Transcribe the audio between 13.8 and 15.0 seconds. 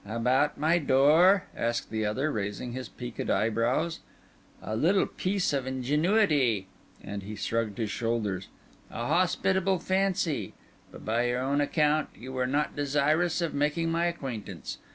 my acquaintance.